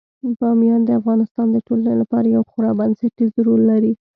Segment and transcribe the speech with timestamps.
[0.39, 3.93] بامیان د افغانستان د ټولنې لپاره یو خورا بنسټيز رول لري.